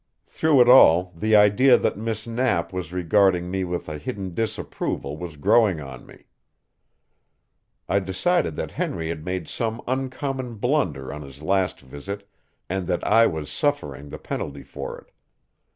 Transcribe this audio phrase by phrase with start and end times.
[0.25, 5.15] Through it all the idea that Miss Knapp was regarding me with a hidden disapproval
[5.15, 6.25] was growing on me.
[7.87, 12.27] I decided that Henry had made some uncommon blunder on his last visit
[12.67, 15.11] and that I was suffering the penalty for it.